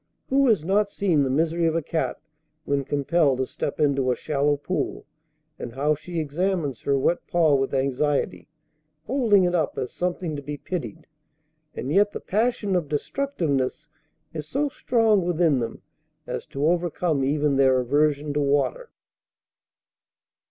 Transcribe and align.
Who 0.29 0.47
has 0.47 0.63
not 0.63 0.89
seen 0.89 1.21
the 1.21 1.29
misery 1.29 1.67
of 1.67 1.75
a 1.75 1.81
cat 1.83 2.19
when 2.65 2.83
compelled 2.83 3.37
to 3.37 3.45
step 3.45 3.79
into 3.79 4.09
a 4.11 4.15
shallow 4.15 4.57
pool, 4.57 5.05
and 5.59 5.73
how 5.73 5.93
she 5.93 6.19
examines 6.19 6.81
her 6.81 6.97
wet 6.97 7.27
paw 7.27 7.53
with 7.53 7.71
anxiety, 7.71 8.47
holding 9.05 9.43
it 9.43 9.53
up 9.53 9.77
as 9.77 9.91
something 9.91 10.35
to 10.35 10.41
be 10.41 10.57
pitied? 10.57 11.05
And 11.75 11.91
yet 11.91 12.13
the 12.13 12.19
passion 12.19 12.75
of 12.75 12.89
destructiveness 12.89 13.91
is 14.33 14.47
so 14.47 14.69
strong 14.69 15.23
within 15.23 15.59
them 15.59 15.83
as 16.25 16.47
to 16.47 16.65
overcome 16.65 17.23
even 17.23 17.57
their 17.57 17.79
aversion 17.79 18.33
to 18.33 18.41
water." 18.41 18.89